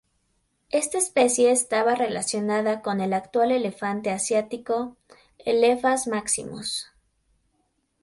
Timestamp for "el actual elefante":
3.01-4.09